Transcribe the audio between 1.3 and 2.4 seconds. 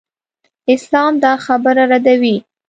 خبره ردوي.